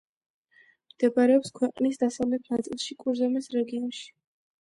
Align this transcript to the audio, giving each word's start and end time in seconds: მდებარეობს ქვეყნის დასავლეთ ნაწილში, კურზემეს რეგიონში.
მდებარეობს 0.93 1.53
ქვეყნის 1.59 2.01
დასავლეთ 2.03 2.49
ნაწილში, 2.53 2.97
კურზემეს 3.05 3.51
რეგიონში. 3.59 4.09